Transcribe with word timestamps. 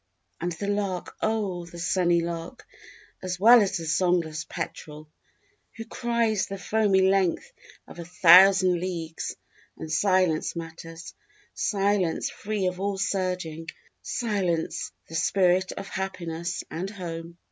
__And 0.47 0.57
the 0.57 0.65
lark 0.67 1.15
oh 1.21 1.67
the 1.67 1.77
sunny 1.77 2.21
lark 2.21 2.65
as 3.21 3.39
well 3.39 3.61
as 3.61 3.77
the 3.77 3.85
songless 3.85 4.45
petrel, 4.49 5.07
Who 5.77 5.85
cries 5.85 6.47
the 6.47 6.57
foamy 6.57 7.01
length 7.01 7.53
of 7.87 7.99
a 7.99 8.05
thousand 8.05 8.79
leagues. 8.79 9.35
And 9.77 9.91
silence 9.91 10.55
matters, 10.55 11.13
silence 11.53 12.31
free 12.31 12.65
of 12.65 12.79
all 12.79 12.97
surging, 12.97 13.67
Silence, 14.01 14.91
the 15.07 15.13
spirit 15.13 15.71
of 15.73 15.87
happiness 15.89 16.63
and 16.71 16.89
home. 16.89 17.37